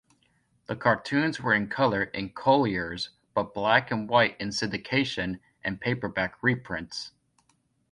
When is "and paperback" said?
5.63-6.41